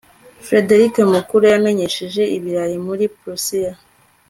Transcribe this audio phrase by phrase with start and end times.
[0.45, 3.71] Frederick Mukuru yamenyesheje ibirayi muri Prussia